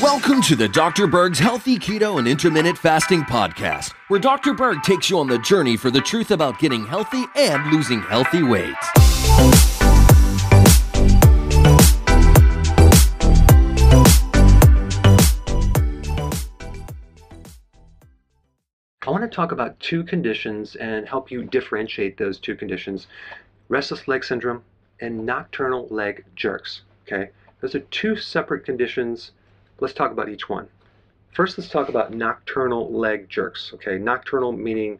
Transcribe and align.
Welcome 0.00 0.40
to 0.42 0.56
the 0.56 0.70
Dr. 0.72 1.06
Berg's 1.06 1.38
Healthy 1.38 1.78
Keto 1.78 2.18
and 2.18 2.26
Intermittent 2.26 2.78
Fasting 2.78 3.20
Podcast, 3.24 3.92
where 4.08 4.18
Dr. 4.18 4.54
Berg 4.54 4.82
takes 4.82 5.10
you 5.10 5.18
on 5.18 5.26
the 5.26 5.38
journey 5.40 5.76
for 5.76 5.90
the 5.90 6.00
truth 6.00 6.30
about 6.30 6.58
getting 6.58 6.86
healthy 6.86 7.26
and 7.36 7.70
losing 7.70 8.00
healthy 8.00 8.42
weight. 8.42 8.74
I 19.02 19.10
want 19.10 19.22
to 19.22 19.28
talk 19.28 19.52
about 19.52 19.78
two 19.80 20.02
conditions 20.02 20.76
and 20.76 21.06
help 21.06 21.30
you 21.30 21.44
differentiate 21.44 22.16
those 22.16 22.38
two 22.38 22.56
conditions 22.56 23.06
restless 23.68 24.08
leg 24.08 24.24
syndrome 24.24 24.62
and 25.00 25.26
nocturnal 25.26 25.86
leg 25.90 26.24
jerks. 26.34 26.82
Okay, 27.06 27.30
those 27.60 27.74
are 27.74 27.80
two 27.80 28.16
separate 28.16 28.64
conditions. 28.64 29.32
Let's 29.80 29.94
talk 29.94 30.10
about 30.10 30.28
each 30.28 30.48
one. 30.48 30.68
First, 31.32 31.58
let's 31.58 31.70
talk 31.70 31.88
about 31.88 32.14
nocturnal 32.14 32.92
leg 32.92 33.28
jerks. 33.28 33.72
Okay, 33.74 33.98
nocturnal 33.98 34.52
meaning 34.52 34.98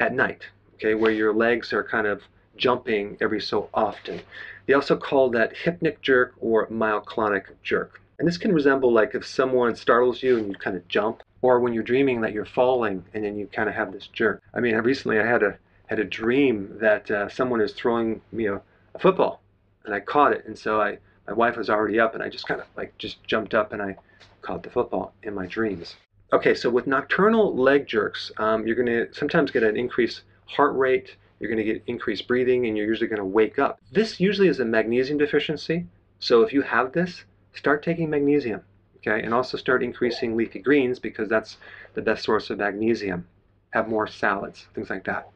at 0.00 0.14
night, 0.14 0.42
okay, 0.74 0.94
where 0.94 1.10
your 1.10 1.34
legs 1.34 1.72
are 1.72 1.84
kind 1.84 2.06
of 2.06 2.22
jumping 2.56 3.16
every 3.20 3.40
so 3.40 3.68
often. 3.74 4.20
They 4.66 4.74
also 4.74 4.96
call 4.96 5.30
that 5.30 5.54
hypnic 5.54 6.00
jerk 6.00 6.34
or 6.40 6.66
myoclonic 6.68 7.44
jerk. 7.62 8.00
And 8.18 8.26
this 8.26 8.38
can 8.38 8.52
resemble 8.52 8.92
like 8.92 9.14
if 9.14 9.26
someone 9.26 9.76
startles 9.76 10.22
you 10.22 10.38
and 10.38 10.48
you 10.48 10.54
kind 10.54 10.76
of 10.76 10.88
jump, 10.88 11.22
or 11.42 11.60
when 11.60 11.72
you're 11.74 11.82
dreaming 11.82 12.20
that 12.22 12.32
you're 12.32 12.46
falling 12.46 13.04
and 13.12 13.24
then 13.24 13.36
you 13.36 13.46
kind 13.46 13.68
of 13.68 13.74
have 13.74 13.92
this 13.92 14.06
jerk. 14.08 14.42
I 14.54 14.60
mean, 14.60 14.74
recently 14.76 15.20
I 15.20 15.26
had 15.26 15.42
a 15.42 15.58
had 15.86 15.98
a 16.00 16.04
dream 16.04 16.76
that 16.80 17.08
uh, 17.10 17.28
someone 17.28 17.60
is 17.60 17.72
throwing 17.72 18.20
me 18.32 18.46
a, 18.46 18.60
a 18.96 18.98
football, 18.98 19.40
and 19.84 19.94
I 19.94 20.00
caught 20.00 20.32
it, 20.32 20.44
and 20.46 20.58
so 20.58 20.80
I 20.80 20.98
my 21.26 21.32
wife 21.32 21.56
was 21.56 21.70
already 21.70 22.00
up, 22.00 22.14
and 22.14 22.22
I 22.22 22.28
just 22.28 22.46
kind 22.46 22.60
of 22.60 22.66
like 22.76 22.96
just 22.98 23.22
jumped 23.24 23.54
up 23.54 23.72
and 23.72 23.82
I 23.82 23.96
caught 24.42 24.62
the 24.62 24.70
football 24.70 25.12
in 25.22 25.34
my 25.34 25.46
dreams. 25.46 25.96
Okay, 26.32 26.54
so 26.54 26.70
with 26.70 26.86
nocturnal 26.86 27.54
leg 27.56 27.86
jerks, 27.86 28.32
um, 28.38 28.66
you're 28.66 28.76
going 28.76 28.86
to 28.86 29.12
sometimes 29.12 29.50
get 29.50 29.62
an 29.62 29.76
increased 29.76 30.22
heart 30.46 30.76
rate, 30.76 31.16
you're 31.38 31.50
going 31.50 31.64
to 31.64 31.72
get 31.72 31.82
increased 31.86 32.26
breathing, 32.26 32.66
and 32.66 32.76
you're 32.76 32.86
usually 32.86 33.08
going 33.08 33.20
to 33.20 33.24
wake 33.24 33.58
up. 33.58 33.78
This 33.92 34.18
usually 34.18 34.48
is 34.48 34.60
a 34.60 34.64
magnesium 34.64 35.18
deficiency. 35.18 35.86
So 36.18 36.42
if 36.42 36.52
you 36.52 36.62
have 36.62 36.92
this, 36.92 37.24
start 37.54 37.82
taking 37.82 38.10
magnesium, 38.10 38.62
okay, 38.98 39.22
and 39.22 39.34
also 39.34 39.56
start 39.56 39.82
increasing 39.82 40.36
leafy 40.36 40.58
greens 40.58 40.98
because 40.98 41.28
that's 41.28 41.58
the 41.94 42.02
best 42.02 42.24
source 42.24 42.50
of 42.50 42.58
magnesium. 42.58 43.26
Have 43.70 43.88
more 43.88 44.06
salads, 44.06 44.66
things 44.74 44.90
like 44.90 45.04
that. 45.04 45.28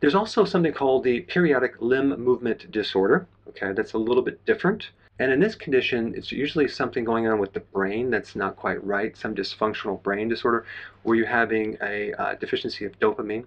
There's 0.00 0.14
also 0.14 0.44
something 0.44 0.72
called 0.72 1.04
the 1.04 1.20
periodic 1.22 1.80
limb 1.80 2.20
movement 2.22 2.70
disorder. 2.70 3.26
Okay, 3.48 3.72
that's 3.72 3.94
a 3.94 3.98
little 3.98 4.22
bit 4.22 4.44
different. 4.44 4.90
And 5.18 5.32
in 5.32 5.40
this 5.40 5.56
condition, 5.56 6.14
it's 6.16 6.30
usually 6.30 6.68
something 6.68 7.02
going 7.02 7.26
on 7.26 7.40
with 7.40 7.52
the 7.52 7.60
brain 7.60 8.08
that's 8.08 8.36
not 8.36 8.54
quite 8.54 8.82
right, 8.84 9.16
some 9.16 9.34
dysfunctional 9.34 10.00
brain 10.02 10.28
disorder, 10.28 10.64
where 11.02 11.16
you're 11.16 11.26
having 11.26 11.76
a 11.82 12.12
uh, 12.12 12.34
deficiency 12.36 12.84
of 12.84 12.98
dopamine. 13.00 13.44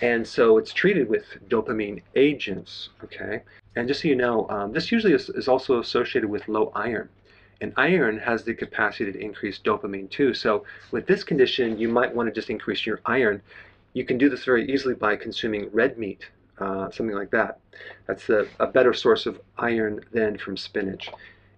And 0.00 0.26
so 0.26 0.58
it's 0.58 0.72
treated 0.72 1.08
with 1.08 1.24
dopamine 1.48 2.02
agents, 2.14 2.90
okay? 3.02 3.42
And 3.74 3.88
just 3.88 4.02
so 4.02 4.08
you 4.08 4.14
know, 4.14 4.48
um, 4.48 4.72
this 4.72 4.92
usually 4.92 5.14
is, 5.14 5.28
is 5.30 5.48
also 5.48 5.80
associated 5.80 6.30
with 6.30 6.46
low 6.46 6.70
iron. 6.74 7.08
And 7.60 7.72
iron 7.76 8.18
has 8.18 8.44
the 8.44 8.54
capacity 8.54 9.10
to 9.10 9.18
increase 9.18 9.58
dopamine 9.58 10.10
too. 10.10 10.34
So 10.34 10.64
with 10.92 11.06
this 11.06 11.24
condition, 11.24 11.78
you 11.78 11.88
might 11.88 12.14
want 12.14 12.28
to 12.28 12.34
just 12.34 12.50
increase 12.50 12.84
your 12.84 13.00
iron. 13.06 13.40
You 13.96 14.04
can 14.04 14.18
do 14.18 14.28
this 14.28 14.44
very 14.44 14.70
easily 14.70 14.92
by 14.92 15.16
consuming 15.16 15.70
red 15.72 15.96
meat, 15.96 16.28
uh, 16.58 16.90
something 16.90 17.16
like 17.16 17.30
that. 17.30 17.60
That's 18.06 18.28
a, 18.28 18.46
a, 18.60 18.66
better 18.66 18.92
source 18.92 19.24
of 19.24 19.40
iron 19.56 20.00
than 20.12 20.36
from 20.36 20.58
spinach. 20.58 21.08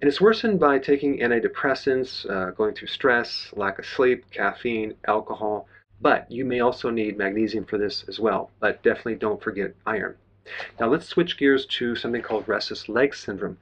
And 0.00 0.06
it's 0.06 0.20
worsened 0.20 0.60
by 0.60 0.78
taking 0.78 1.18
antidepressants, 1.18 2.30
uh, 2.30 2.52
going 2.52 2.76
through 2.76 2.86
stress, 2.86 3.52
lack 3.56 3.80
of 3.80 3.86
sleep, 3.86 4.30
caffeine, 4.30 4.94
alcohol. 5.08 5.66
But 6.00 6.30
you 6.30 6.44
may 6.44 6.60
also 6.60 6.90
need 6.90 7.18
magnesium 7.18 7.64
for 7.64 7.76
this 7.76 8.04
as 8.06 8.20
well. 8.20 8.52
But 8.60 8.84
definitely 8.84 9.16
don't 9.16 9.42
forget 9.42 9.74
iron. 9.84 10.14
Now 10.78 10.86
let's 10.86 11.08
switch 11.08 11.38
gears 11.38 11.66
to 11.66 11.96
something 11.96 12.22
called 12.22 12.46
restless 12.46 12.88
leg 12.88 13.16
syndrome. 13.16 13.58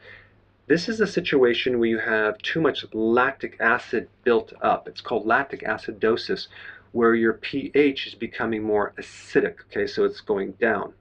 This 0.66 0.88
is 0.88 1.00
a 1.00 1.06
situation 1.06 1.78
where 1.78 1.88
you 1.88 1.98
have 1.98 2.36
too 2.38 2.60
much 2.60 2.84
lactic 2.92 3.56
acid 3.58 4.08
built 4.22 4.52
up. 4.60 4.86
It's 4.86 5.00
called 5.00 5.24
lactic 5.24 5.62
acidosis, 5.62 6.48
where 6.92 7.14
your 7.14 7.34
pH 7.34 8.06
is 8.06 8.14
becoming 8.14 8.62
more 8.62 8.94
acidic. 8.98 9.56
Okay, 9.70 9.86
so 9.86 10.04
it's 10.04 10.20
going 10.20 10.52
down. 10.52 10.92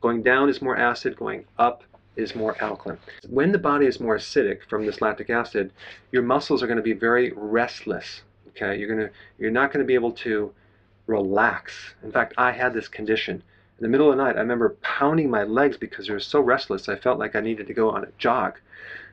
Going 0.00 0.22
down 0.22 0.48
is 0.48 0.62
more 0.62 0.76
acid, 0.76 1.16
going 1.16 1.44
up 1.58 1.82
is 2.16 2.34
more 2.34 2.60
alkaline. 2.62 2.98
When 3.28 3.52
the 3.52 3.58
body 3.58 3.86
is 3.86 4.00
more 4.00 4.16
acidic 4.16 4.60
from 4.68 4.86
this 4.86 5.00
lactic 5.00 5.30
acid, 5.30 5.72
your 6.12 6.22
muscles 6.22 6.62
are 6.62 6.66
going 6.66 6.78
to 6.78 6.82
be 6.82 6.92
very 6.92 7.32
restless. 7.36 8.22
Okay, 8.48 8.78
you're 8.78 8.88
going 8.88 9.08
to 9.08 9.12
you're 9.38 9.50
not 9.50 9.72
going 9.72 9.84
to 9.84 9.86
be 9.86 9.94
able 9.94 10.12
to 10.12 10.52
relax. 11.06 11.94
In 12.02 12.10
fact, 12.10 12.34
I 12.38 12.52
had 12.52 12.72
this 12.72 12.88
condition. 12.88 13.42
In 13.78 13.82
the 13.82 13.88
middle 13.88 14.10
of 14.10 14.16
the 14.16 14.24
night, 14.24 14.36
I 14.36 14.40
remember 14.40 14.76
pounding 14.80 15.28
my 15.28 15.42
legs 15.42 15.76
because 15.76 16.06
they 16.06 16.12
were 16.12 16.20
so 16.20 16.40
restless. 16.40 16.88
I 16.88 16.96
felt 16.96 17.18
like 17.18 17.36
I 17.36 17.40
needed 17.40 17.66
to 17.66 17.74
go 17.74 17.90
on 17.90 18.04
a 18.04 18.08
jog, 18.16 18.58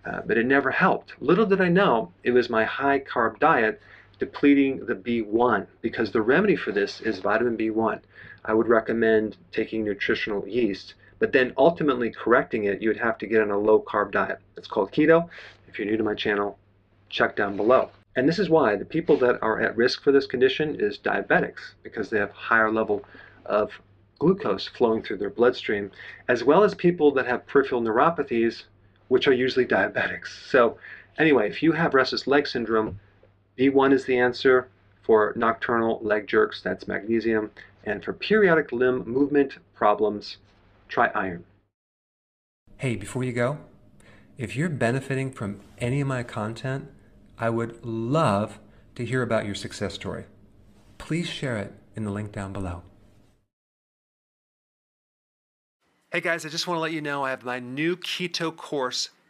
uh, 0.06 0.22
but 0.26 0.38
it 0.38 0.46
never 0.46 0.72
helped. 0.72 1.14
Little 1.20 1.46
did 1.46 1.60
I 1.60 1.68
know 1.68 2.14
it 2.24 2.32
was 2.32 2.50
my 2.50 2.64
high 2.64 3.00
carb 3.00 3.40
diet 3.40 3.82
depleting 4.20 4.86
the 4.86 4.96
B1 4.96 5.68
because 5.82 6.12
the 6.12 6.22
remedy 6.22 6.56
for 6.56 6.72
this 6.72 7.02
is 7.02 7.20
vitamin 7.20 7.58
B1. 7.58 8.00
I 8.46 8.54
would 8.54 8.68
recommend 8.68 9.38
taking 9.52 9.84
nutritional 9.84 10.48
yeast, 10.48 10.96
but 11.20 11.32
then 11.32 11.54
ultimately 11.58 12.12
correcting 12.12 12.66
it, 12.66 12.82
you 12.82 12.90
would 12.90 12.98
have 12.98 13.18
to 13.20 13.28
get 13.28 13.42
on 13.42 13.52
a 13.52 13.58
low 13.58 13.82
carb 13.82 14.12
diet. 14.12 14.40
It's 14.58 14.68
called 14.68 14.92
keto. 14.92 15.30
If 15.68 15.80
you're 15.80 15.88
new 15.88 15.98
to 15.98 16.04
my 16.04 16.16
channel, 16.16 16.58
check 17.10 17.36
down 17.36 17.56
below. 17.56 17.90
And 18.16 18.28
this 18.28 18.40
is 18.40 18.50
why 18.50 18.76
the 18.76 18.86
people 18.86 19.18
that 19.18 19.42
are 19.42 19.60
at 19.62 19.76
risk 19.76 20.04
for 20.04 20.12
this 20.12 20.28
condition 20.28 20.80
is 20.80 20.98
diabetics 21.00 21.74
because 21.82 22.10
they 22.10 22.20
have 22.20 22.32
higher 22.32 22.72
level 22.72 23.04
of 23.46 23.72
glucose 24.20 24.68
flowing 24.68 25.02
through 25.02 25.18
their 25.18 25.30
bloodstream, 25.30 25.92
as 26.28 26.44
well 26.44 26.64
as 26.64 26.76
people 26.76 27.12
that 27.12 27.26
have 27.26 27.46
peripheral 27.48 27.82
neuropathies, 27.82 28.64
which 29.08 29.28
are 29.28 29.34
usually 29.34 29.66
diabetics. 29.66 30.28
So 30.50 30.78
anyway, 31.18 31.50
if 31.50 31.64
you 31.64 31.72
have 31.72 31.94
restless 31.94 32.28
leg 32.28 32.48
syndrome, 32.48 33.00
B1 33.58 33.94
is 33.94 34.06
the 34.06 34.18
answer. 34.18 34.70
For 35.02 35.34
nocturnal 35.36 36.00
leg 36.02 36.28
jerks, 36.28 36.62
that's 36.62 36.88
magnesium. 36.88 37.52
And 37.84 38.04
for 38.04 38.14
periodic 38.14 38.72
limb 38.72 39.04
movement 39.06 39.58
problems, 39.74 40.38
try 40.88 41.10
iron. 41.14 41.44
Hey, 42.78 42.96
before 42.96 43.24
you 43.24 43.34
go, 43.34 43.58
if 44.38 44.56
you're 44.56 44.70
benefiting 44.70 45.32
from 45.32 45.60
any 45.78 46.02
of 46.02 46.08
my 46.08 46.24
content, 46.24 46.90
I 47.38 47.50
would 47.50 47.84
love 47.86 48.60
to 48.96 49.06
hear 49.06 49.22
about 49.22 49.46
your 49.46 49.56
success 49.56 49.94
story. 49.94 50.26
Please 50.98 51.28
share 51.28 51.58
it 51.58 51.74
in 51.96 52.06
the 52.06 52.12
link 52.12 52.32
down 52.32 52.54
below. 52.54 52.84
Hey 56.12 56.22
guys, 56.22 56.46
I 56.46 56.50
just 56.50 56.68
want 56.68 56.78
to 56.78 56.82
let 56.82 56.92
you 56.92 57.02
know 57.02 57.24
I 57.24 57.32
have 57.32 57.44
my 57.44 57.60
new 57.60 57.98
keto 57.98 58.56
course 58.56 59.10